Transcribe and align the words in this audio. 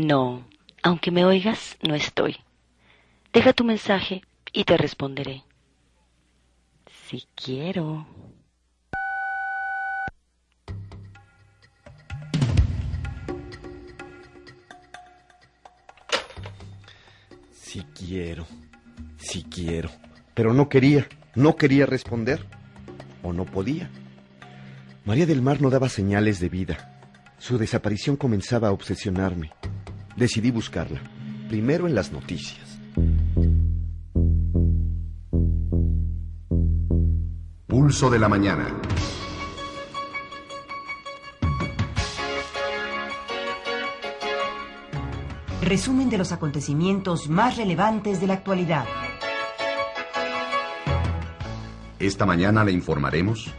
No, 0.00 0.44
aunque 0.84 1.10
me 1.10 1.24
oigas, 1.24 1.76
no 1.82 1.96
estoy. 1.96 2.36
Deja 3.32 3.52
tu 3.52 3.64
mensaje 3.64 4.22
y 4.52 4.62
te 4.62 4.76
responderé. 4.76 5.42
Si 7.08 7.26
quiero. 7.34 8.06
Si 17.50 17.82
quiero, 17.82 18.46
si 19.16 19.42
quiero. 19.42 19.90
Pero 20.32 20.54
no 20.54 20.68
quería, 20.68 21.08
no 21.34 21.56
quería 21.56 21.86
responder. 21.86 22.46
O 23.24 23.32
no 23.32 23.44
podía. 23.44 23.90
María 25.04 25.26
del 25.26 25.42
Mar 25.42 25.60
no 25.60 25.70
daba 25.70 25.88
señales 25.88 26.38
de 26.38 26.48
vida. 26.48 27.02
Su 27.38 27.58
desaparición 27.58 28.16
comenzaba 28.16 28.68
a 28.68 28.72
obsesionarme. 28.72 29.57
Decidí 30.18 30.50
buscarla, 30.50 31.00
primero 31.48 31.86
en 31.86 31.94
las 31.94 32.10
noticias. 32.10 32.80
Pulso 37.68 38.10
de 38.10 38.18
la 38.18 38.28
mañana. 38.28 38.66
Resumen 45.62 46.10
de 46.10 46.18
los 46.18 46.32
acontecimientos 46.32 47.28
más 47.28 47.56
relevantes 47.56 48.20
de 48.20 48.26
la 48.26 48.34
actualidad. 48.34 48.86
Esta 52.00 52.26
mañana 52.26 52.64
le 52.64 52.72
informaremos 52.72 53.54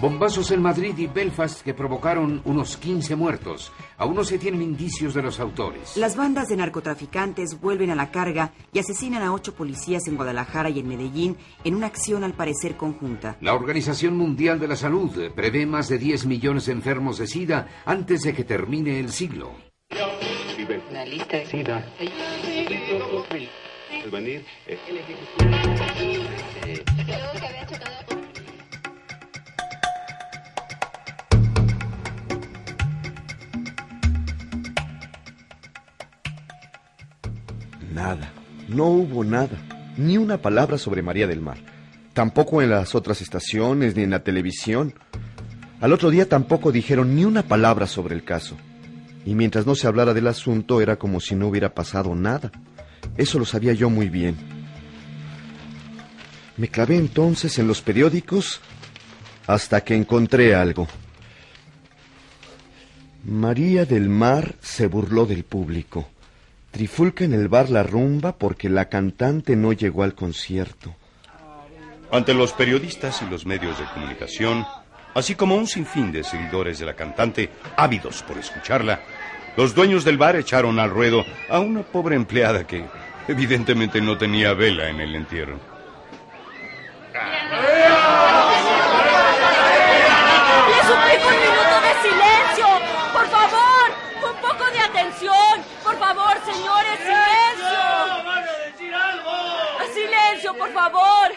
Bombazos 0.00 0.50
en 0.50 0.62
Madrid 0.62 0.96
y 0.96 1.06
Belfast 1.06 1.60
que 1.60 1.74
provocaron 1.74 2.40
unos 2.46 2.78
15 2.78 3.16
muertos. 3.16 3.70
Aún 3.98 4.14
no 4.14 4.24
se 4.24 4.38
tienen 4.38 4.62
indicios 4.62 5.12
de 5.12 5.20
los 5.20 5.38
autores. 5.38 5.94
Las 5.98 6.16
bandas 6.16 6.48
de 6.48 6.56
narcotraficantes 6.56 7.60
vuelven 7.60 7.90
a 7.90 7.94
la 7.94 8.10
carga 8.10 8.54
y 8.72 8.78
asesinan 8.78 9.22
a 9.22 9.34
ocho 9.34 9.54
policías 9.54 10.08
en 10.08 10.16
Guadalajara 10.16 10.70
y 10.70 10.78
en 10.78 10.88
Medellín 10.88 11.36
en 11.64 11.74
una 11.74 11.88
acción 11.88 12.24
al 12.24 12.32
parecer 12.32 12.78
conjunta. 12.78 13.36
La 13.42 13.52
Organización 13.52 14.16
Mundial 14.16 14.58
de 14.58 14.68
la 14.68 14.76
Salud 14.76 15.30
prevé 15.34 15.66
más 15.66 15.90
de 15.90 15.98
10 15.98 16.24
millones 16.24 16.64
de 16.64 16.72
enfermos 16.72 17.18
de 17.18 17.26
SIDA 17.26 17.68
antes 17.84 18.22
de 18.22 18.32
que 18.32 18.44
termine 18.44 19.00
el 19.00 19.12
siglo. 19.12 19.52
La 20.90 21.04
lista 21.04 21.36
de 21.36 21.46
SIDA. 21.46 21.84
No 38.68 38.86
hubo 38.86 39.24
nada, 39.24 39.58
ni 39.96 40.16
una 40.16 40.38
palabra 40.38 40.78
sobre 40.78 41.02
María 41.02 41.26
del 41.26 41.40
Mar. 41.40 41.58
Tampoco 42.12 42.62
en 42.62 42.70
las 42.70 42.94
otras 42.94 43.20
estaciones 43.20 43.96
ni 43.96 44.02
en 44.02 44.10
la 44.10 44.22
televisión. 44.22 44.94
Al 45.80 45.92
otro 45.92 46.10
día 46.10 46.28
tampoco 46.28 46.72
dijeron 46.72 47.14
ni 47.14 47.24
una 47.24 47.42
palabra 47.42 47.86
sobre 47.86 48.14
el 48.14 48.24
caso. 48.24 48.56
Y 49.24 49.34
mientras 49.34 49.66
no 49.66 49.74
se 49.74 49.86
hablara 49.86 50.14
del 50.14 50.26
asunto 50.26 50.80
era 50.80 50.96
como 50.96 51.20
si 51.20 51.34
no 51.34 51.48
hubiera 51.48 51.74
pasado 51.74 52.14
nada. 52.14 52.50
Eso 53.16 53.38
lo 53.38 53.44
sabía 53.44 53.72
yo 53.72 53.90
muy 53.90 54.08
bien. 54.08 54.36
Me 56.56 56.68
clavé 56.68 56.96
entonces 56.96 57.58
en 57.58 57.66
los 57.66 57.80
periódicos 57.80 58.60
hasta 59.46 59.82
que 59.82 59.94
encontré 59.94 60.54
algo. 60.54 60.86
María 63.24 63.84
del 63.84 64.08
Mar 64.08 64.54
se 64.60 64.86
burló 64.86 65.26
del 65.26 65.44
público. 65.44 66.08
Trifulca 66.70 67.24
en 67.24 67.34
el 67.34 67.48
bar 67.48 67.68
La 67.70 67.82
Rumba 67.82 68.32
porque 68.32 68.68
la 68.68 68.88
cantante 68.88 69.56
no 69.56 69.72
llegó 69.72 70.02
al 70.02 70.14
concierto. 70.14 70.94
Ante 72.12 72.34
los 72.34 72.52
periodistas 72.52 73.22
y 73.22 73.26
los 73.26 73.46
medios 73.46 73.78
de 73.78 73.84
comunicación, 73.86 74.66
así 75.14 75.34
como 75.34 75.56
un 75.56 75.66
sinfín 75.66 76.12
de 76.12 76.24
seguidores 76.24 76.78
de 76.78 76.86
la 76.86 76.94
cantante 76.94 77.50
ávidos 77.76 78.22
por 78.22 78.38
escucharla, 78.38 79.00
los 79.56 79.74
dueños 79.74 80.04
del 80.04 80.16
bar 80.18 80.36
echaron 80.36 80.78
al 80.78 80.90
ruedo 80.90 81.24
a 81.48 81.58
una 81.60 81.82
pobre 81.82 82.16
empleada 82.16 82.66
que 82.66 82.84
evidentemente 83.28 84.00
no 84.00 84.16
tenía 84.16 84.54
vela 84.54 84.88
en 84.88 85.00
el 85.00 85.14
entierro. 85.14 85.58
¡Le 90.68 90.80
suplico 90.86 91.28
un 91.28 91.40
minuto 91.40 91.76
de 91.82 91.92
silencio! 92.02 92.66
¡Por 93.12 93.26
favor! 93.28 93.86
¡Un 94.30 94.36
poco 94.40 94.64
de 94.72 94.80
atención! 94.80 95.54
¡Por 95.82 95.98
favor, 95.98 96.34
señores! 96.44 96.98
¡Silencio! 97.00 98.24
¡Van 98.24 98.44
a 98.44 98.52
decir 98.66 98.94
algo! 98.94 99.32
¡Silencio, 99.92 100.54
por 100.56 100.72
favor! 100.72 101.28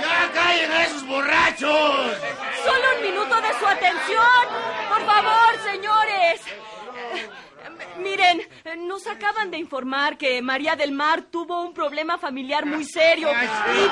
¡Ya 0.00 0.32
callen 0.54 0.72
a 0.72 0.84
esos 0.84 1.06
borrachos! 1.06 2.16
¡Solo 2.64 2.96
un 2.96 3.02
minuto 3.02 3.40
de 3.40 3.58
su 3.58 3.66
atención! 3.66 4.48
¡Por 4.88 5.04
favor, 5.04 5.58
señores! 5.64 6.40
Miren, 7.98 8.42
nos 8.86 9.06
acaban 9.06 9.50
de 9.50 9.58
informar 9.58 10.16
que 10.18 10.42
María 10.42 10.76
del 10.76 10.92
Mar 10.92 11.22
tuvo 11.22 11.62
un 11.62 11.72
problema 11.72 12.18
familiar 12.18 12.66
muy 12.66 12.84
serio 12.84 13.30
y 13.30 13.88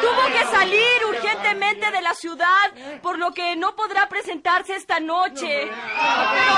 tuvo 0.00 0.26
que 0.32 0.44
salir 0.46 1.04
urgentemente 1.08 1.90
de 1.90 2.00
la 2.00 2.14
ciudad, 2.14 2.72
por 3.02 3.18
lo 3.18 3.32
que 3.32 3.56
no 3.56 3.74
podrá 3.74 4.08
presentarse 4.08 4.76
esta 4.76 5.00
noche. 5.00 5.68
Pero 5.68 6.54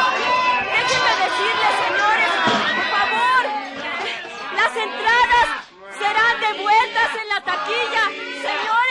déjenme 0.71 1.13
decirles, 1.25 1.73
señores, 1.89 2.31
por 2.75 2.87
favor, 2.95 3.43
las 4.55 4.77
entradas 4.77 5.49
serán 5.99 6.41
devueltas 6.41 7.11
en 7.23 7.29
la 7.29 7.41
taquilla. 7.41 8.05
Señores, 8.43 8.84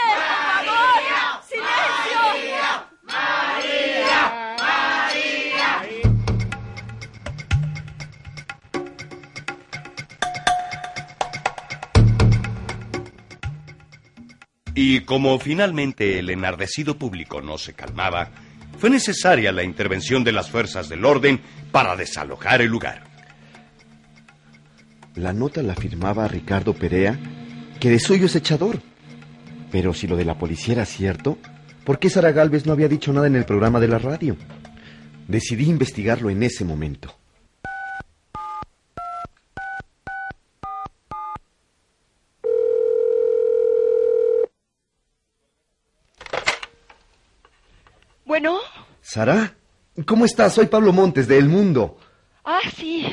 Y 14.76 15.02
como 15.02 15.38
finalmente 15.40 16.20
el 16.20 16.30
enardecido 16.30 16.98
público 16.98 17.42
no 17.42 17.58
se 17.58 17.74
calmaba, 17.74 18.32
fue 18.80 18.90
necesaria 18.90 19.52
la 19.52 19.64
intervención 19.64 20.24
de 20.24 20.32
las 20.32 20.50
fuerzas 20.50 20.90
del 20.90 21.06
orden 21.06 21.42
para 21.72 21.96
desalojar 21.96 22.62
el 22.62 22.70
lugar. 22.70 23.04
La 25.16 25.32
nota 25.32 25.62
la 25.62 25.76
firmaba 25.76 26.28
Ricardo 26.28 26.74
Perea, 26.74 27.20
que 27.80 27.92
de 27.92 28.00
suyo 28.00 28.26
es 28.26 28.36
echador. 28.36 28.82
Pero 29.72 29.94
si 29.94 30.08
lo 30.08 30.16
de 30.16 30.26
la 30.26 30.38
policía 30.38 30.74
era 30.74 30.86
cierto, 30.86 31.38
¿por 31.84 32.00
qué 32.00 32.10
Sara 32.10 32.32
Galvez 32.32 32.66
no 32.66 32.74
había 32.74 32.88
dicho 32.88 33.14
nada 33.14 33.28
en 33.28 33.36
el 33.36 33.46
programa 33.46 33.80
de 33.80 33.88
la 33.88 34.00
radio? 34.00 34.36
Decidí 35.28 35.70
investigarlo 35.70 36.32
en 36.32 36.42
ese 36.42 36.66
momento. 36.66 37.16
Bueno. 48.26 48.60
Sara, 49.14 49.54
¿cómo 50.08 50.26
estás? 50.26 50.56
Soy 50.56 50.66
Pablo 50.66 50.92
Montes 50.92 51.28
de 51.28 51.38
El 51.38 51.48
Mundo. 51.48 52.00
Ah, 52.44 52.62
sí. 52.76 53.06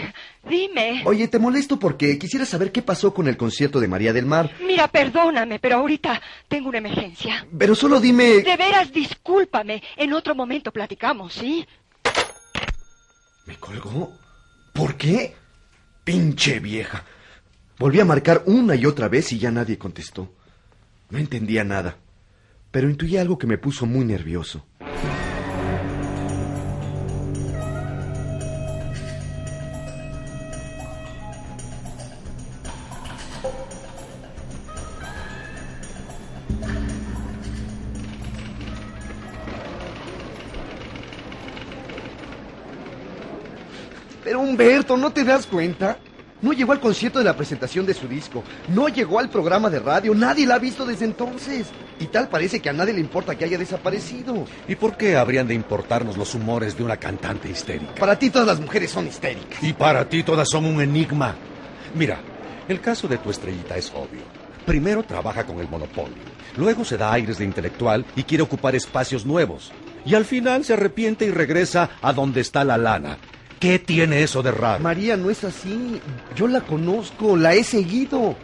Dime. 0.49 1.03
Oye, 1.05 1.29
te 1.29 1.39
molesto 1.39 1.79
porque 1.79 2.19
quisiera 2.19 2.47
saber 2.47 2.73
qué 2.73 2.81
pasó 2.81 3.13
con 3.13 3.29
el 3.29 3.37
concierto 3.37 3.81
de 3.81 3.87
María 3.87 4.15
del 4.15 4.25
Mar. 4.25 4.51
Mira, 4.67 4.89
perdóname, 4.89 5.59
pero 5.59 5.77
ahorita 5.77 6.19
tengo 6.49 6.71
una 6.71 6.79
emergencia. 6.79 7.47
Pero 7.59 7.75
solo 7.75 8.01
dime... 8.01 8.41
De 8.41 8.57
veras, 8.57 8.91
discúlpame. 8.91 9.83
En 9.95 10.15
otro 10.15 10.35
momento 10.35 10.73
platicamos, 10.73 11.35
¿sí? 11.35 11.69
¿Me 13.45 13.57
colgó? 13.57 14.11
¿Por 14.73 14.97
qué? 14.97 15.37
Pinche 16.03 16.61
vieja. 16.61 17.05
Volví 17.79 18.01
a 18.01 18.07
marcar 18.07 18.45
una 18.47 18.75
y 18.75 18.87
otra 18.87 19.09
vez 19.09 19.33
y 19.33 19.39
ya 19.39 19.51
nadie 19.51 19.77
contestó. 19.77 20.33
No 21.11 21.19
entendía 21.19 21.63
nada, 21.63 21.99
pero 22.71 22.89
intuí 22.89 23.19
algo 23.19 23.37
que 23.37 23.47
me 23.47 23.59
puso 23.59 23.85
muy 23.85 24.07
nervioso. 24.07 24.65
Pero 44.31 44.43
Humberto, 44.43 44.97
¿no 44.97 45.11
te 45.11 45.25
das 45.25 45.45
cuenta? 45.45 45.99
No 46.41 46.53
llegó 46.53 46.71
al 46.71 46.79
concierto 46.79 47.19
de 47.19 47.25
la 47.25 47.37
presentación 47.37 47.85
de 47.85 47.95
su 47.95 48.07
disco, 48.07 48.45
no 48.69 48.87
llegó 48.87 49.19
al 49.19 49.29
programa 49.29 49.69
de 49.69 49.81
radio, 49.81 50.15
nadie 50.15 50.47
la 50.47 50.55
ha 50.55 50.59
visto 50.61 50.87
desde 50.87 51.05
entonces. 51.05 51.67
Y 51.99 52.07
tal 52.07 52.29
parece 52.29 52.61
que 52.61 52.71
a 52.71 52.73
nadie 52.73 52.93
le 52.93 53.01
importa 53.01 53.35
que 53.35 53.45
haya 53.45 53.59
desaparecido. 53.59 54.45
¿Y 54.69 54.77
por 54.77 54.97
qué 54.97 55.17
habrían 55.17 55.49
de 55.49 55.55
importarnos 55.55 56.17
los 56.17 56.33
humores 56.37 56.77
de 56.79 56.85
una 56.85 56.97
cantante 56.97 57.51
histérica? 57.51 57.97
Para 57.99 58.17
ti 58.17 58.31
todas 58.31 58.47
las 58.47 58.61
mujeres 58.61 58.93
son 58.93 59.09
histéricas. 59.09 59.61
Y 59.65 59.73
para 59.73 60.09
ti 60.09 60.23
todas 60.23 60.49
son 60.49 60.65
un 60.65 60.81
enigma. 60.81 61.35
Mira, 61.97 62.21
el 62.69 62.81
caso 62.81 63.09
de 63.09 63.19
tu 63.19 63.31
estrellita 63.31 63.77
es 63.79 63.91
obvio. 63.91 64.23
Primero 64.65 65.03
trabaja 65.03 65.45
con 65.45 65.59
el 65.59 65.69
monopolio, 65.69 66.23
luego 66.57 66.85
se 66.85 66.97
da 66.97 67.13
aires 67.13 67.39
de 67.39 67.47
intelectual 67.47 68.07
y 68.15 68.23
quiere 68.23 68.45
ocupar 68.45 68.77
espacios 68.77 69.27
nuevos. 69.27 69.73
Y 70.05 70.15
al 70.15 70.25
final 70.25 70.65
se 70.65 70.75
arrepiente 70.75 71.25
y 71.25 71.33
regresa 71.33 71.91
a 72.01 72.13
donde 72.13 72.43
está 72.43 72.63
la 72.63 72.79
lana. 72.79 73.19
¿Qué 73.61 73.79
tiene 73.79 74.23
eso 74.23 74.43
de 74.43 74.53
raro? 74.53 74.83
María 74.83 75.19
no 75.19 75.29
es 75.29 75.45
así. 75.45 76.01
Yo 76.35 76.49
la 76.49 76.63
conozco, 76.63 77.37
la 77.37 77.53
he 77.53 77.63
seguido. 77.63 78.35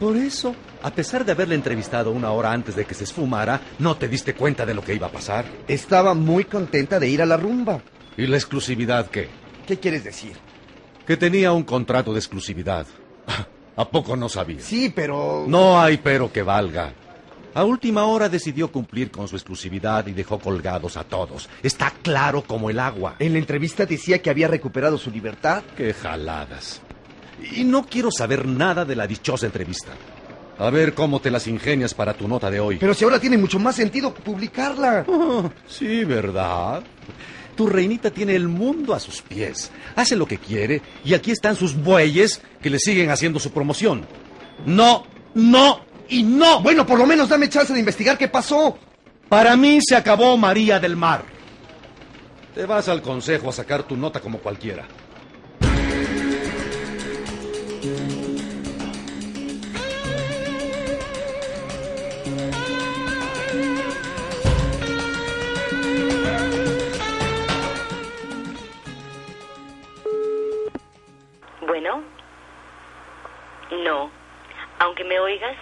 Por 0.00 0.16
eso, 0.16 0.56
a 0.82 0.90
pesar 0.90 1.24
de 1.24 1.30
haberle 1.30 1.54
entrevistado 1.54 2.10
una 2.10 2.32
hora 2.32 2.50
antes 2.50 2.74
de 2.74 2.84
que 2.84 2.94
se 2.94 3.04
esfumara, 3.04 3.60
no 3.78 3.96
te 3.96 4.08
diste 4.08 4.34
cuenta 4.34 4.66
de 4.66 4.74
lo 4.74 4.82
que 4.82 4.96
iba 4.96 5.06
a 5.06 5.12
pasar. 5.12 5.44
Estaba 5.68 6.14
muy 6.14 6.44
contenta 6.44 6.98
de 6.98 7.08
ir 7.08 7.22
a 7.22 7.26
la 7.26 7.36
rumba. 7.36 7.82
¿Y 8.16 8.26
la 8.26 8.36
exclusividad 8.36 9.08
qué? 9.10 9.28
¿Qué 9.64 9.78
quieres 9.78 10.02
decir? 10.02 10.32
Que 11.06 11.16
tenía 11.16 11.52
un 11.52 11.62
contrato 11.62 12.12
de 12.12 12.18
exclusividad. 12.18 12.84
¿A 13.76 13.88
poco 13.88 14.16
no 14.16 14.28
sabía? 14.28 14.60
Sí, 14.60 14.92
pero... 14.92 15.44
No 15.46 15.80
hay 15.80 15.98
pero 15.98 16.32
que 16.32 16.42
valga. 16.42 16.92
A 17.54 17.62
última 17.62 18.04
hora 18.06 18.28
decidió 18.28 18.72
cumplir 18.72 19.12
con 19.12 19.28
su 19.28 19.36
exclusividad 19.36 20.08
y 20.08 20.12
dejó 20.12 20.40
colgados 20.40 20.96
a 20.96 21.04
todos. 21.04 21.48
Está 21.62 21.92
claro 22.02 22.42
como 22.42 22.68
el 22.68 22.80
agua. 22.80 23.14
En 23.20 23.32
la 23.32 23.38
entrevista 23.38 23.86
decía 23.86 24.20
que 24.20 24.28
había 24.28 24.48
recuperado 24.48 24.98
su 24.98 25.08
libertad. 25.12 25.62
Qué 25.76 25.94
jaladas. 25.94 26.82
Y 27.54 27.62
no 27.62 27.86
quiero 27.86 28.10
saber 28.10 28.46
nada 28.46 28.84
de 28.84 28.96
la 28.96 29.06
dichosa 29.06 29.46
entrevista. 29.46 29.92
A 30.58 30.68
ver 30.70 30.94
cómo 30.94 31.20
te 31.20 31.30
las 31.30 31.46
ingenias 31.46 31.94
para 31.94 32.14
tu 32.14 32.26
nota 32.26 32.50
de 32.50 32.58
hoy. 32.58 32.78
Pero 32.78 32.92
si 32.92 33.04
ahora 33.04 33.20
tiene 33.20 33.38
mucho 33.38 33.60
más 33.60 33.76
sentido 33.76 34.12
publicarla. 34.12 35.04
Oh, 35.06 35.48
sí, 35.68 36.04
¿verdad? 36.04 36.82
Tu 37.54 37.68
reinita 37.68 38.10
tiene 38.10 38.34
el 38.34 38.48
mundo 38.48 38.94
a 38.94 39.00
sus 39.00 39.22
pies. 39.22 39.70
Hace 39.94 40.16
lo 40.16 40.26
que 40.26 40.38
quiere 40.38 40.82
y 41.04 41.14
aquí 41.14 41.30
están 41.30 41.54
sus 41.54 41.76
bueyes 41.76 42.42
que 42.60 42.70
le 42.70 42.80
siguen 42.80 43.10
haciendo 43.10 43.38
su 43.38 43.52
promoción. 43.52 44.06
No, 44.66 45.04
no 45.34 45.93
y 46.08 46.22
no. 46.22 46.60
Bueno, 46.60 46.86
por 46.86 46.98
lo 46.98 47.06
menos 47.06 47.28
dame 47.28 47.48
chance 47.48 47.72
de 47.72 47.78
investigar 47.78 48.18
qué 48.18 48.28
pasó. 48.28 48.78
Para 49.28 49.56
mí 49.56 49.80
se 49.80 49.96
acabó 49.96 50.36
María 50.36 50.78
del 50.78 50.96
Mar. 50.96 51.24
Te 52.54 52.66
vas 52.66 52.88
al 52.88 53.02
consejo 53.02 53.48
a 53.48 53.52
sacar 53.52 53.82
tu 53.82 53.96
nota 53.96 54.20
como 54.20 54.38
cualquiera. 54.38 54.86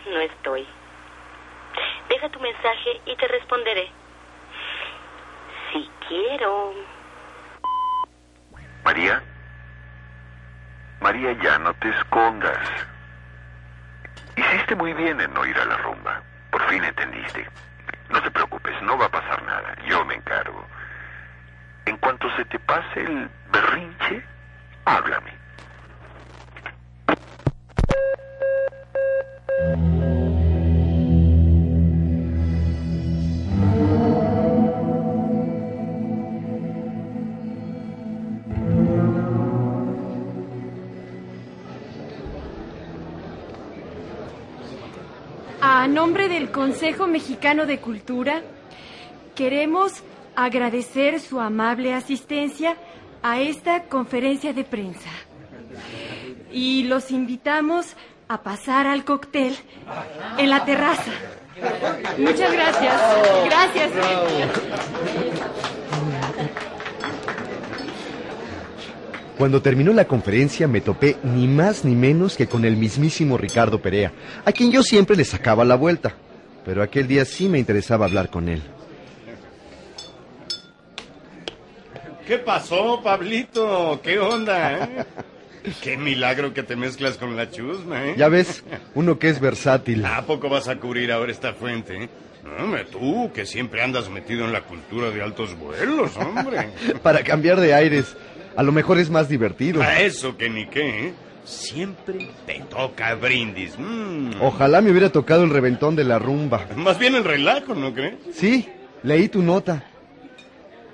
No 0.06 0.20
estoy. 0.20 0.66
Deja 2.08 2.28
tu 2.28 2.40
mensaje 2.40 3.00
y 3.06 3.16
te 3.16 3.28
responderé. 3.28 3.90
Si 5.72 5.90
quiero. 6.08 6.74
María. 8.84 9.22
María, 11.00 11.32
ya 11.42 11.58
no 11.58 11.72
te 11.74 11.88
escondas. 11.88 12.58
Hiciste 14.36 14.74
muy 14.74 14.92
bien 14.92 15.20
en 15.20 15.32
no 15.32 15.44
ir 15.46 15.56
a 15.58 15.64
la 15.64 15.76
rumba. 15.78 16.22
Por 16.50 16.62
fin 16.68 16.84
entendiste. 16.84 17.48
No 18.10 18.22
te 18.22 18.30
preocupes, 18.30 18.80
no 18.82 18.98
va 18.98 19.06
a 19.06 19.10
pasar 19.10 19.42
nada. 19.44 19.74
Yo 19.86 20.04
me 20.04 20.14
encargo. 20.14 20.66
En 21.86 21.96
cuanto 21.96 22.28
se 22.36 22.44
te 22.44 22.58
pase 22.58 23.00
el 23.00 23.28
berrinche, 23.50 24.22
háblame. 24.84 25.41
A 45.64 45.86
nombre 45.86 46.28
del 46.28 46.50
Consejo 46.50 47.06
Mexicano 47.06 47.66
de 47.66 47.78
Cultura, 47.78 48.42
queremos 49.36 49.92
agradecer 50.34 51.20
su 51.20 51.38
amable 51.38 51.94
asistencia 51.94 52.76
a 53.22 53.38
esta 53.38 53.84
conferencia 53.84 54.52
de 54.52 54.64
prensa. 54.64 55.08
Y 56.50 56.82
los 56.82 57.12
invitamos 57.12 57.94
a 58.26 58.42
pasar 58.42 58.88
al 58.88 59.04
cóctel 59.04 59.56
en 60.36 60.50
la 60.50 60.64
terraza. 60.64 61.12
Muchas 62.18 62.52
gracias. 62.52 63.00
Gracias. 63.44 63.92
Cuando 69.42 69.60
terminó 69.60 69.92
la 69.92 70.04
conferencia 70.04 70.68
me 70.68 70.80
topé 70.80 71.16
ni 71.24 71.48
más 71.48 71.84
ni 71.84 71.96
menos 71.96 72.36
que 72.36 72.46
con 72.46 72.64
el 72.64 72.76
mismísimo 72.76 73.36
Ricardo 73.36 73.82
Perea, 73.82 74.12
a 74.44 74.52
quien 74.52 74.70
yo 74.70 74.84
siempre 74.84 75.16
le 75.16 75.24
sacaba 75.24 75.64
la 75.64 75.74
vuelta. 75.74 76.14
Pero 76.64 76.80
aquel 76.80 77.08
día 77.08 77.24
sí 77.24 77.48
me 77.48 77.58
interesaba 77.58 78.06
hablar 78.06 78.30
con 78.30 78.48
él. 78.48 78.62
¿Qué 82.24 82.38
pasó, 82.38 83.02
Pablito? 83.02 83.98
¿Qué 84.00 84.20
onda, 84.20 84.74
eh? 84.74 85.04
Qué 85.82 85.96
milagro 85.96 86.54
que 86.54 86.62
te 86.62 86.76
mezclas 86.76 87.16
con 87.16 87.34
la 87.36 87.50
chusma, 87.50 88.10
¿eh? 88.10 88.14
Ya 88.16 88.28
ves, 88.28 88.62
uno 88.94 89.18
que 89.18 89.28
es 89.28 89.40
versátil. 89.40 90.04
¿A 90.04 90.22
poco 90.24 90.48
vas 90.50 90.68
a 90.68 90.76
cubrir 90.76 91.10
ahora 91.10 91.32
esta 91.32 91.52
fuente? 91.52 92.04
eh? 92.04 92.08
Hombre, 92.60 92.84
tú, 92.84 93.30
que 93.32 93.46
siempre 93.46 93.82
andas 93.82 94.10
metido 94.10 94.44
en 94.44 94.52
la 94.52 94.62
cultura 94.62 95.10
de 95.10 95.22
altos 95.22 95.56
vuelos, 95.56 96.16
hombre. 96.16 96.68
Para 97.02 97.22
cambiar 97.22 97.60
de 97.60 97.72
aires, 97.72 98.16
a 98.56 98.62
lo 98.62 98.72
mejor 98.72 98.98
es 98.98 99.10
más 99.10 99.28
divertido. 99.28 99.82
A 99.82 100.00
eso 100.00 100.36
que 100.36 100.48
ni 100.50 100.66
qué, 100.66 101.08
¿eh? 101.08 101.14
Siempre 101.44 102.30
te 102.46 102.60
toca 102.70 103.14
brindis. 103.16 103.76
Mm. 103.78 104.40
Ojalá 104.40 104.80
me 104.80 104.90
hubiera 104.90 105.10
tocado 105.10 105.42
el 105.44 105.50
reventón 105.50 105.96
de 105.96 106.04
la 106.04 106.18
rumba. 106.18 106.66
Más 106.76 106.98
bien 106.98 107.14
el 107.16 107.24
relajo, 107.24 107.74
¿no 107.74 107.92
crees? 107.92 108.14
Sí, 108.34 108.68
leí 109.02 109.28
tu 109.28 109.42
nota. 109.42 109.84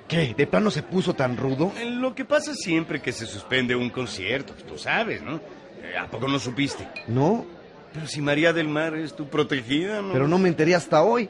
¿Qué? 0.08 0.34
¿De 0.34 0.46
plano 0.46 0.70
se 0.70 0.82
puso 0.82 1.12
tan 1.12 1.36
rudo? 1.36 1.70
Eh, 1.78 1.84
Lo 1.84 2.14
que 2.14 2.24
pasa 2.24 2.54
siempre 2.54 3.02
que 3.02 3.12
se 3.12 3.26
suspende 3.26 3.76
un 3.76 3.90
concierto, 3.90 4.54
tú 4.66 4.78
sabes, 4.78 5.20
¿no? 5.22 5.36
Eh, 5.36 5.98
¿A 6.00 6.06
poco 6.06 6.26
no 6.28 6.38
supiste? 6.38 6.88
No, 7.08 7.44
Pero 7.92 8.06
si 8.06 8.22
María 8.22 8.54
del 8.54 8.68
Mar 8.68 8.94
es 8.96 9.14
tu 9.14 9.28
protegida, 9.28 10.00
¿no? 10.00 10.12
pero 10.14 10.26
no 10.26 10.38
me 10.38 10.48
enteré 10.48 10.74
hasta 10.74 11.02
hoy. 11.02 11.28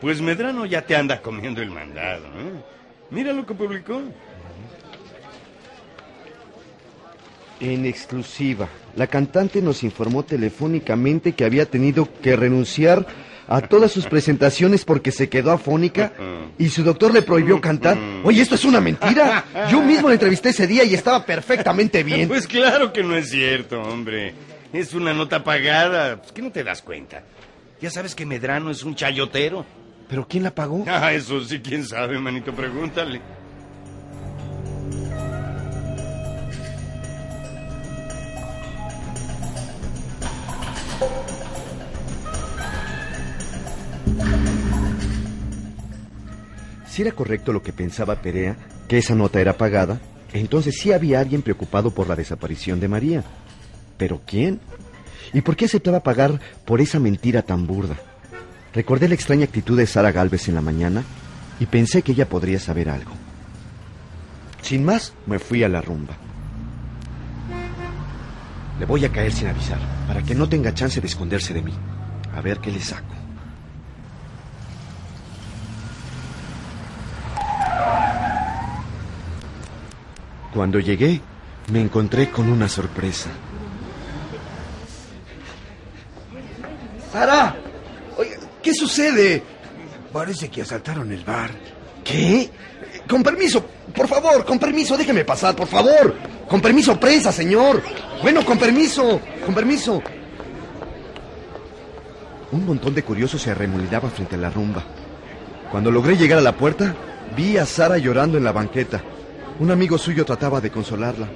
Pues 0.00 0.20
Medrano 0.20 0.64
ya 0.64 0.82
te 0.82 0.94
anda 0.94 1.20
comiendo 1.20 1.60
el 1.60 1.70
mandado, 1.70 2.24
¿eh? 2.26 2.62
Mira 3.10 3.32
lo 3.32 3.44
que 3.44 3.54
publicó. 3.54 4.00
En 7.60 7.84
exclusiva, 7.84 8.68
la 8.96 9.06
cantante 9.06 9.60
nos 9.60 9.82
informó 9.82 10.22
telefónicamente 10.24 11.32
que 11.32 11.44
había 11.44 11.66
tenido 11.66 12.08
que 12.22 12.34
renunciar 12.34 13.06
a 13.46 13.60
todas 13.60 13.92
sus 13.92 14.06
presentaciones 14.06 14.84
porque 14.84 15.12
se 15.12 15.28
quedó 15.28 15.50
afónica 15.52 16.12
y 16.56 16.70
su 16.70 16.82
doctor 16.82 17.12
le 17.12 17.20
prohibió 17.20 17.60
cantar. 17.60 17.98
Oye, 18.24 18.40
esto 18.40 18.54
es 18.54 18.64
una 18.64 18.80
mentira. 18.80 19.44
Yo 19.70 19.82
mismo 19.82 20.08
la 20.08 20.14
entrevisté 20.14 20.50
ese 20.50 20.66
día 20.66 20.84
y 20.84 20.94
estaba 20.94 21.26
perfectamente 21.26 22.02
bien. 22.02 22.28
Pues 22.28 22.46
claro 22.46 22.92
que 22.92 23.02
no 23.02 23.14
es 23.14 23.28
cierto, 23.30 23.82
hombre. 23.82 24.32
Es 24.72 24.94
una 24.94 25.12
nota 25.12 25.44
pagada. 25.44 26.16
Pues 26.16 26.32
que 26.32 26.42
no 26.42 26.50
te 26.52 26.64
das 26.64 26.80
cuenta. 26.80 27.24
Ya 27.82 27.90
sabes 27.90 28.14
que 28.14 28.24
Medrano 28.24 28.70
es 28.70 28.84
un 28.84 28.94
chayotero. 28.94 29.66
¿Pero 30.08 30.26
quién 30.26 30.44
la 30.44 30.54
pagó? 30.54 30.84
Ah, 30.88 31.12
eso 31.12 31.44
sí, 31.44 31.60
quién 31.60 31.84
sabe, 31.86 32.18
manito, 32.18 32.52
pregúntale. 32.52 33.20
Si 46.90 47.02
era 47.02 47.12
correcto 47.12 47.52
lo 47.52 47.62
que 47.62 47.72
pensaba 47.72 48.20
Perea, 48.20 48.56
que 48.88 48.98
esa 48.98 49.14
nota 49.14 49.40
era 49.40 49.56
pagada, 49.56 50.00
entonces 50.32 50.74
sí 50.76 50.92
había 50.92 51.20
alguien 51.20 51.40
preocupado 51.40 51.92
por 51.92 52.08
la 52.08 52.16
desaparición 52.16 52.80
de 52.80 52.88
María. 52.88 53.22
¿Pero 53.96 54.20
quién? 54.26 54.60
¿Y 55.32 55.40
por 55.42 55.54
qué 55.54 55.66
aceptaba 55.66 56.00
pagar 56.00 56.40
por 56.64 56.80
esa 56.80 56.98
mentira 56.98 57.42
tan 57.42 57.68
burda? 57.68 57.96
Recordé 58.74 59.06
la 59.06 59.14
extraña 59.14 59.44
actitud 59.44 59.78
de 59.78 59.86
Sara 59.86 60.10
Galvez 60.10 60.48
en 60.48 60.56
la 60.56 60.60
mañana 60.62 61.04
y 61.60 61.66
pensé 61.66 62.02
que 62.02 62.10
ella 62.10 62.28
podría 62.28 62.58
saber 62.58 62.90
algo. 62.90 63.12
Sin 64.60 64.84
más, 64.84 65.12
me 65.26 65.38
fui 65.38 65.62
a 65.62 65.68
la 65.68 65.80
rumba. 65.80 66.16
Le 68.80 68.86
voy 68.86 69.04
a 69.04 69.12
caer 69.12 69.32
sin 69.32 69.46
avisar, 69.46 69.78
para 70.08 70.22
que 70.22 70.34
no 70.34 70.48
tenga 70.48 70.74
chance 70.74 71.00
de 71.00 71.06
esconderse 71.06 71.54
de 71.54 71.62
mí. 71.62 71.72
A 72.34 72.40
ver 72.40 72.58
qué 72.58 72.72
le 72.72 72.80
saco. 72.80 73.19
Cuando 80.54 80.80
llegué, 80.80 81.20
me 81.72 81.80
encontré 81.80 82.30
con 82.30 82.50
una 82.50 82.68
sorpresa. 82.68 83.30
¡Sara! 87.12 87.56
Oye, 88.16 88.38
¿qué 88.62 88.74
sucede? 88.74 89.42
Parece 90.12 90.48
que 90.48 90.62
asaltaron 90.62 91.10
el 91.12 91.24
bar. 91.24 91.50
¿Qué? 92.04 92.50
Con 93.08 93.22
permiso, 93.22 93.64
por 93.94 94.08
favor, 94.08 94.44
con 94.44 94.58
permiso, 94.58 94.96
déjeme 94.96 95.24
pasar, 95.24 95.54
por 95.54 95.68
favor. 95.68 96.14
Con 96.48 96.60
permiso, 96.60 96.98
prensa, 96.98 97.30
señor. 97.30 97.82
Bueno, 98.22 98.44
con 98.44 98.58
permiso, 98.58 99.20
con 99.44 99.54
permiso. 99.54 100.02
Un 102.52 102.66
montón 102.66 102.94
de 102.94 103.04
curiosos 103.04 103.40
se 103.40 103.52
arremolinaba 103.52 104.10
frente 104.10 104.34
a 104.34 104.38
la 104.38 104.50
rumba. 104.50 104.82
Cuando 105.70 105.92
logré 105.92 106.16
llegar 106.16 106.38
a 106.38 106.42
la 106.42 106.56
puerta, 106.56 106.94
vi 107.36 107.56
a 107.56 107.66
Sara 107.66 107.98
llorando 107.98 108.36
en 108.36 108.44
la 108.44 108.50
banqueta. 108.50 109.00
Un 109.60 109.70
amigo 109.70 109.98
suyo 109.98 110.24
trataba 110.24 110.58
de 110.58 110.70
consolarla. 110.70 111.28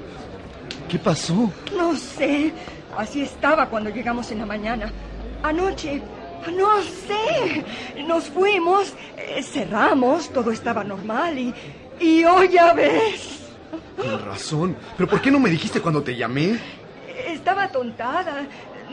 ¿Qué 0.89 0.99
pasó? 0.99 1.53
No 1.77 1.95
sé. 1.95 2.53
Así 2.97 3.21
estaba 3.21 3.69
cuando 3.69 3.91
llegamos 3.91 4.31
en 4.31 4.39
la 4.39 4.47
mañana. 4.47 4.91
Anoche, 5.43 6.01
no 6.57 6.83
sé. 6.83 7.65
Nos 8.07 8.25
fuimos, 8.31 8.95
eh, 9.19 9.43
cerramos, 9.43 10.31
todo 10.33 10.51
estaba 10.53 10.83
normal 10.83 11.39
y, 11.39 11.55
y 12.01 12.25
hoy 12.25 12.49
ya 12.49 12.73
ves. 12.73 13.41
Con 13.95 14.25
razón. 14.25 14.77
¿Pero 14.97 15.07
por 15.07 15.21
qué 15.21 15.31
no 15.31 15.39
me 15.39 15.51
dijiste 15.51 15.83
cuando 15.83 16.03
te 16.03 16.17
llamé? 16.17 16.59
Estaba 17.27 17.69
tontada. 17.69 18.47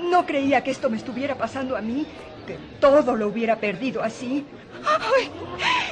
No 0.09 0.25
creía 0.25 0.61
que 0.61 0.71
esto 0.71 0.89
me 0.89 0.97
estuviera 0.97 1.35
pasando 1.35 1.77
a 1.77 1.81
mí, 1.81 2.05
que 2.45 2.57
todo 2.81 3.15
lo 3.15 3.29
hubiera 3.29 3.55
perdido 3.55 4.03
así. 4.03 4.45
Ay, 4.83 5.29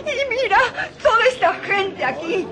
y 0.02 0.30
mira, 0.30 0.58
toda 1.02 1.26
esta 1.32 1.54
gente 1.54 2.04
aquí. 2.04 2.46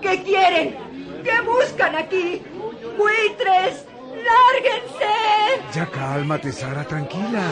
¿Qué 0.00 0.22
quieren? 0.22 0.76
¿Qué 1.22 1.40
buscan 1.42 1.94
aquí? 1.96 2.42
¡Buitres! 2.96 3.84
¡Lárguense! 4.10 5.62
Ya 5.74 5.86
cálmate, 5.86 6.52
Sara, 6.52 6.84
tranquila. 6.84 7.42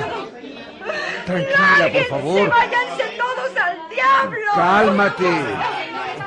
Tranquila, 1.27 1.91
por 1.93 2.05
favor. 2.05 2.51
¡Váyanse 2.51 3.05
todos 3.17 3.57
al 3.63 3.77
diablo! 3.95 4.39
Cálmate. 4.55 5.31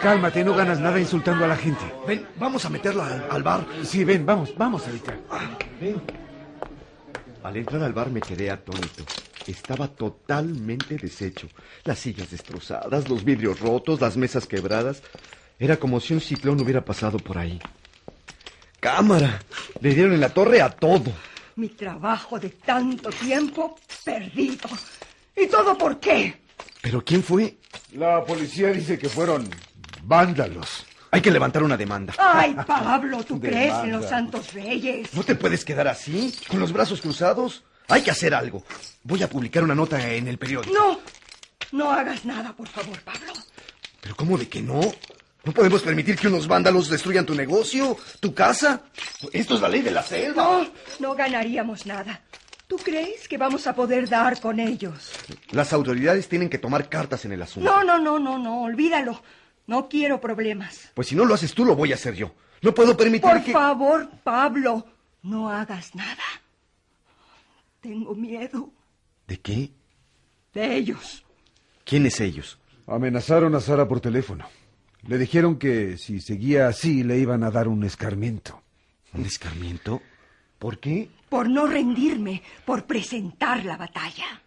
Cálmate, 0.01 0.44
no 0.44 0.56
ganas 0.56 0.80
nada 0.80 1.00
insultando 1.00 1.46
a 1.46 1.48
la 1.48 1.58
gente. 1.58 1.84
Ven, 2.08 2.28
vamos 2.38 2.66
a 2.66 2.70
meterla 2.70 3.06
al, 3.08 3.28
al 3.30 3.44
bar. 3.44 3.66
Sí, 3.84 4.04
ven, 4.04 4.25
vamos, 4.25 4.56
vamos 4.58 4.86
ahorita. 4.88 5.16
Ven. 5.80 6.01
Al 7.44 7.58
entrar 7.58 7.84
al 7.84 7.94
bar 7.94 8.10
me 8.10 8.22
quedé 8.22 8.50
atónito. 8.51 9.04
Estaba 9.48 9.88
totalmente 9.88 10.96
deshecho. 10.96 11.48
Las 11.84 12.00
sillas 12.00 12.30
destrozadas, 12.30 13.10
los 13.10 13.24
vidrios 13.24 13.60
rotos, 13.60 14.00
las 14.00 14.18
mesas 14.18 14.46
quebradas. 14.46 15.01
Era 15.62 15.77
como 15.77 16.00
si 16.00 16.15
un 16.15 16.22
ciclón 16.22 16.60
hubiera 16.60 16.84
pasado 16.84 17.20
por 17.20 17.38
ahí. 17.38 17.62
¡Cámara! 18.80 19.39
Le 19.80 19.94
dieron 19.94 20.13
en 20.13 20.20
la 20.20 20.30
torre 20.30 20.60
a 20.60 20.72
todo. 20.72 21.13
Mi 21.56 21.70
trabajo 21.70 22.39
de 22.39 22.50
tanto 22.50 23.12
tiempo 23.12 23.77
perdido. 24.03 24.68
¿Y 25.38 25.46
todo 25.46 25.77
por 25.77 26.00
qué? 26.00 26.41
¿Pero 26.82 27.06
quién 27.06 27.22
fue? 27.22 27.58
La 27.94 28.25
policía 28.25 28.70
dice 28.70 28.98
que 28.98 29.08
fueron 29.08 29.48
vándalos. 30.01 30.88
Hay 31.12 31.22
que 31.22 31.30
levantar 31.30 31.62
una 31.62 31.77
demanda. 31.77 32.15
Ay, 32.18 32.56
Pablo, 32.65 33.24
¿tú 33.24 33.39
crees 33.39 33.75
en 33.84 33.91
los 33.91 34.10
santos 34.10 34.53
reyes? 34.53 35.13
¿No 35.13 35.22
te 35.22 35.36
puedes 35.36 35.63
quedar 35.63 35.88
así, 35.88 36.34
con 36.50 36.60
los 36.60 36.74
brazos 36.74 37.01
cruzados? 37.01 37.63
Hay 37.88 38.01
que 38.01 38.10
hacer 38.10 38.34
algo. 38.34 38.65
Voy 39.03 39.22
a 39.22 39.30
publicar 39.30 39.63
una 39.63 39.75
nota 39.75 40.12
en 40.12 40.27
el 40.27 40.39
periódico. 40.39 40.74
No, 40.74 41.00
no 41.72 41.91
hagas 41.91 42.25
nada, 42.25 42.51
por 42.51 42.68
favor, 42.68 43.00
Pablo. 43.01 43.34
¿Pero 44.01 44.15
cómo 44.15 44.39
de 44.39 44.50
que 44.50 44.63
no? 44.63 44.82
¿No 45.43 45.51
podemos 45.53 45.81
permitir 45.81 46.15
que 46.17 46.27
unos 46.27 46.48
vándalos 46.48 46.88
destruyan 46.89 47.25
tu 47.25 47.33
negocio, 47.33 47.98
tu 48.19 48.33
casa? 48.33 48.83
Esto 49.33 49.55
es 49.55 49.62
la 49.62 49.69
ley 49.69 49.81
de 49.81 49.91
la 49.91 50.03
selva. 50.03 50.43
No, 50.43 50.67
no 51.00 51.15
ganaríamos 51.15 51.86
nada. 51.88 52.21
¿Tú 52.67 52.77
crees 52.77 53.27
que 53.27 53.38
vamos 53.38 53.65
a 53.67 53.74
poder 53.75 54.07
dar 54.07 54.39
con 54.39 54.60
ellos? 54.60 55.12
Las 55.51 55.74
autoridades 55.74 56.29
tienen 56.29 56.48
que 56.50 56.60
tomar 56.60 56.88
cartas 56.89 57.25
en 57.25 57.31
el 57.33 57.41
asunto. 57.41 57.69
No, 57.69 57.83
no, 57.83 57.98
no, 57.98 58.19
no, 58.19 58.38
no, 58.38 58.62
olvídalo. 58.63 59.21
No 59.67 59.89
quiero 59.89 60.21
problemas. 60.21 60.89
Pues 60.93 61.07
si 61.07 61.15
no 61.15 61.25
lo 61.25 61.33
haces 61.33 61.53
tú, 61.53 61.65
lo 61.65 61.75
voy 61.75 61.91
a 61.91 61.95
hacer 61.95 62.13
yo. 62.13 62.33
No 62.62 62.74
puedo 62.74 62.95
permitir 62.95 63.29
Por 63.29 63.43
que... 63.43 63.51
favor, 63.51 64.10
Pablo, 64.24 64.86
no 65.24 65.50
hagas 65.50 65.95
nada. 65.95 66.24
Tengo 67.81 68.13
miedo 68.13 68.69
¿De 69.27 69.39
qué? 69.39 69.71
de 70.53 70.75
ellos. 70.75 71.25
¿Quiénes 71.83 72.19
ellos? 72.21 72.60
Amenazaron 72.86 73.55
a 73.55 73.60
Sara 73.60 73.88
por 73.88 74.01
teléfono. 74.01 74.48
Le 75.08 75.17
dijeron 75.17 75.58
que 75.58 75.98
si 75.98 76.22
seguía 76.22 76.67
así 76.67 77.03
le 77.03 77.17
iban 77.17 77.43
a 77.43 77.51
dar 77.51 77.67
un 77.67 77.84
escarmiento. 77.84 78.62
¿Un 79.13 79.25
escarmiento? 79.25 80.01
¿Por 80.60 80.79
qué? 80.79 81.10
Por 81.29 81.50
no 81.50 81.65
rendirme, 81.65 82.43
por 82.65 82.86
presentar 82.86 83.65
la 83.65 83.77
batalla. 83.77 84.41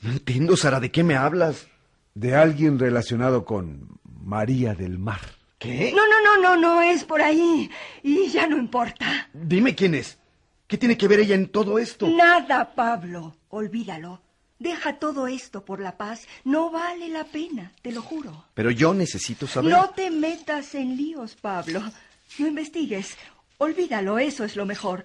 No 0.00 0.12
entiendo, 0.12 0.56
Sara, 0.56 0.80
¿de 0.80 0.90
qué 0.90 1.04
me 1.04 1.16
hablas? 1.16 1.68
De 2.14 2.34
alguien 2.34 2.78
relacionado 2.78 3.44
con 3.44 4.00
María 4.04 4.74
del 4.74 4.98
Mar. 4.98 5.20
¿Qué? 5.58 5.92
No, 5.94 6.02
no, 6.08 6.24
no, 6.24 6.42
no, 6.42 6.56
no 6.56 6.82
es 6.82 7.04
por 7.04 7.20
ahí. 7.20 7.70
Y 8.02 8.28
ya 8.28 8.46
no 8.46 8.56
importa. 8.56 9.28
Dime 9.34 9.74
quién 9.74 9.94
es. 9.94 10.18
¿Qué 10.66 10.78
tiene 10.78 10.96
que 10.96 11.08
ver 11.08 11.20
ella 11.20 11.34
en 11.34 11.48
todo 11.48 11.78
esto? 11.78 12.08
Nada, 12.08 12.74
Pablo. 12.74 13.36
Olvídalo. 13.50 14.22
Deja 14.60 14.98
todo 14.98 15.26
esto 15.26 15.64
por 15.64 15.80
la 15.80 15.96
paz. 15.96 16.26
No 16.44 16.70
vale 16.70 17.08
la 17.08 17.24
pena, 17.24 17.72
te 17.80 17.92
lo 17.92 18.02
juro. 18.02 18.44
Pero 18.52 18.70
yo 18.70 18.92
necesito 18.92 19.46
saber... 19.46 19.72
No 19.72 19.88
te 19.90 20.10
metas 20.10 20.74
en 20.74 20.98
líos, 20.98 21.34
Pablo. 21.34 21.82
No 22.38 22.46
investigues. 22.46 23.16
Olvídalo, 23.56 24.18
eso 24.18 24.44
es 24.44 24.56
lo 24.56 24.66
mejor. 24.66 25.04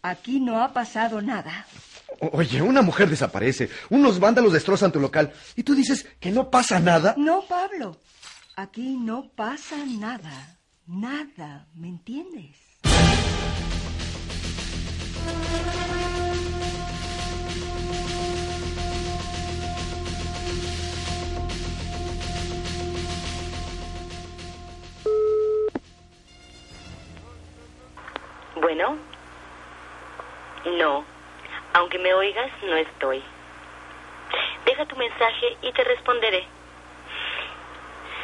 Aquí 0.00 0.40
no 0.40 0.62
ha 0.62 0.72
pasado 0.72 1.20
nada. 1.20 1.66
Oye, 2.32 2.62
una 2.62 2.80
mujer 2.80 3.10
desaparece, 3.10 3.68
unos 3.90 4.18
vándalos 4.18 4.54
destrozan 4.54 4.92
tu 4.92 4.98
local 4.98 5.30
y 5.56 5.62
tú 5.62 5.74
dices 5.74 6.06
que 6.18 6.30
no 6.30 6.50
pasa 6.50 6.80
nada. 6.80 7.14
No, 7.18 7.42
Pablo. 7.42 8.00
Aquí 8.56 8.96
no 8.96 9.28
pasa 9.34 9.76
nada. 9.84 10.56
Nada, 10.86 11.66
¿me 11.74 11.88
entiendes? 11.88 12.56
Bueno. 28.76 28.98
No. 30.78 31.04
Aunque 31.72 31.98
me 31.98 32.12
oigas, 32.12 32.50
no 32.62 32.76
estoy. 32.76 33.22
Deja 34.66 34.84
tu 34.84 34.96
mensaje 34.96 35.56
y 35.62 35.72
te 35.72 35.82
responderé. 35.82 36.44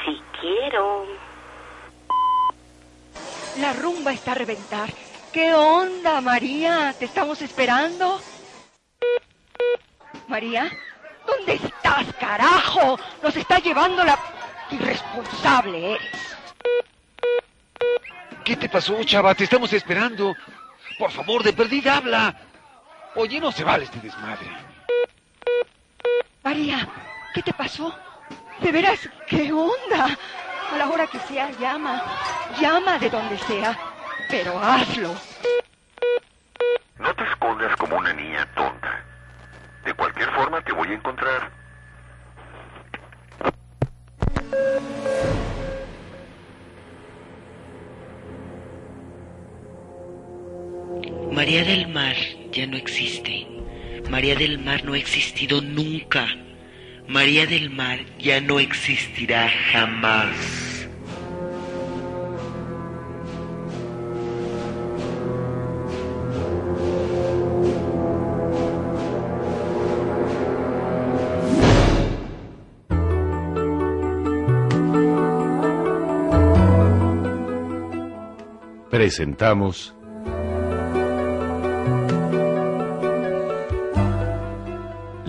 Si 0.04 0.20
quiero. 0.40 1.06
La 3.60 3.72
rumba 3.72 4.12
está 4.12 4.32
a 4.32 4.34
reventar. 4.34 4.90
¿Qué 5.32 5.54
onda, 5.54 6.20
María? 6.20 6.94
¿Te 6.98 7.06
estamos 7.06 7.40
esperando? 7.40 8.20
María, 10.28 10.70
¿dónde 11.26 11.54
estás, 11.54 12.12
carajo? 12.20 12.98
Nos 13.22 13.36
está 13.36 13.58
llevando 13.58 14.04
la... 14.04 14.18
Irresponsable 14.70 15.94
eres. 15.94 16.31
¿Qué 18.44 18.56
te 18.56 18.68
pasó, 18.68 19.02
chava? 19.04 19.34
Te 19.34 19.44
estamos 19.44 19.72
esperando. 19.72 20.34
Por 20.98 21.10
favor, 21.10 21.42
de 21.42 21.52
perdida 21.52 21.96
habla. 21.96 22.34
Oye, 23.14 23.40
no 23.40 23.52
se 23.52 23.62
vale 23.62 23.84
este 23.84 24.00
desmadre. 24.00 24.46
María, 26.42 26.88
¿qué 27.34 27.42
te 27.42 27.52
pasó? 27.52 27.96
¿De 28.60 28.72
veras? 28.72 29.08
¿Qué 29.28 29.52
onda? 29.52 30.16
A 30.72 30.76
la 30.76 30.88
hora 30.88 31.06
que 31.06 31.18
sea, 31.20 31.50
llama. 31.52 32.02
Llama 32.60 32.98
de 32.98 33.10
donde 33.10 33.38
sea. 33.38 33.78
Pero 34.28 34.58
hazlo. 34.58 35.14
No 36.98 37.14
te 37.14 37.24
escondas 37.24 37.76
como 37.76 37.96
una 37.96 38.12
niña 38.12 38.48
tonta. 38.54 39.04
De 39.84 39.94
cualquier 39.94 40.30
forma 40.32 40.60
te 40.62 40.72
voy 40.72 40.88
a 40.88 40.94
encontrar. 40.94 41.50
María 51.32 51.64
del 51.64 51.88
Mar 51.88 52.14
ya 52.52 52.66
no 52.66 52.76
existe. 52.76 53.46
María 54.10 54.34
del 54.34 54.58
Mar 54.58 54.84
no 54.84 54.92
ha 54.92 54.98
existido 54.98 55.62
nunca. 55.62 56.28
María 57.08 57.46
del 57.46 57.70
Mar 57.70 58.00
ya 58.18 58.38
no 58.42 58.60
existirá 58.60 59.50
jamás. 59.72 60.36
Presentamos 78.90 79.94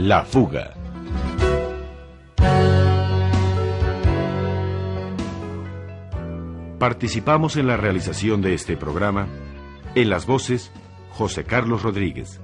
La 0.06 0.26
fuga. 0.26 0.74
Participamos 6.78 7.56
en 7.56 7.68
la 7.68 7.78
realización 7.78 8.42
de 8.42 8.54
este 8.54 8.76
programa 8.76 9.30
en 9.96 10.10
las 10.10 10.26
voces 10.26 10.74
José 11.12 11.46
Carlos 11.46 11.84
Rodríguez, 11.84 12.42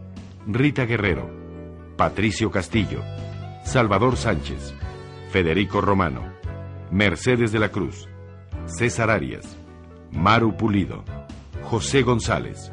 Rita 0.48 0.86
Guerrero, 0.86 1.30
Patricio 1.98 2.50
Castillo, 2.50 3.04
Salvador 3.66 4.16
Sánchez, 4.16 4.74
Federico 5.30 5.82
Romano, 5.82 6.32
Mercedes 6.92 7.52
de 7.52 7.60
la 7.60 7.74
Cruz, 7.74 8.08
César 8.68 9.10
Arias, 9.10 9.58
Maru 10.12 10.56
Pulido, 10.56 11.04
José 11.64 12.04
González, 12.04 12.72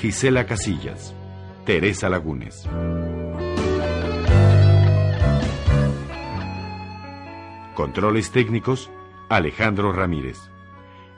Gisela 0.00 0.46
Casillas, 0.46 1.16
Teresa 1.66 2.08
Lagunes. 2.08 2.68
Controles 7.80 8.30
técnicos, 8.30 8.90
Alejandro 9.30 9.90
Ramírez. 9.90 10.50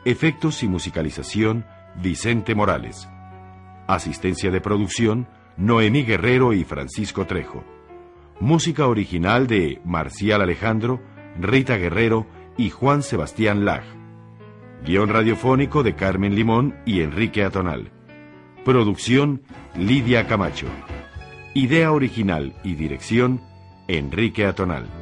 Efectos 0.04 0.62
y 0.62 0.68
musicalización, 0.68 1.66
Vicente 1.96 2.54
Morales. 2.54 3.08
Asistencia 3.88 4.48
de 4.52 4.60
producción, 4.60 5.26
Noemí 5.56 6.04
Guerrero 6.04 6.52
y 6.52 6.62
Francisco 6.62 7.26
Trejo. 7.26 7.64
Música 8.38 8.86
original 8.86 9.48
de 9.48 9.80
Marcial 9.84 10.40
Alejandro, 10.40 11.00
Rita 11.36 11.78
Guerrero 11.78 12.28
y 12.56 12.70
Juan 12.70 13.02
Sebastián 13.02 13.64
Lag. 13.64 13.82
Guión 14.84 15.08
radiofónico 15.08 15.82
de 15.82 15.96
Carmen 15.96 16.36
Limón 16.36 16.76
y 16.86 17.00
Enrique 17.00 17.42
Atonal. 17.42 17.90
Producción 18.64 19.42
Lidia 19.76 20.28
Camacho. 20.28 20.68
Idea 21.54 21.90
original 21.90 22.54
y 22.62 22.76
dirección 22.76 23.40
Enrique 23.88 24.46
Atonal. 24.46 25.01